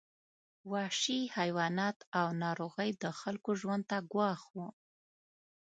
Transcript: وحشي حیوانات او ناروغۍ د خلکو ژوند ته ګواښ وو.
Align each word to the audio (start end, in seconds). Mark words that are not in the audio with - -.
وحشي 0.71 1.19
حیوانات 1.37 1.97
او 2.19 2.27
ناروغۍ 2.43 2.89
د 3.03 3.05
خلکو 3.19 3.49
ژوند 3.61 3.83
ته 3.91 3.97
ګواښ 4.11 4.41
وو. 4.55 4.67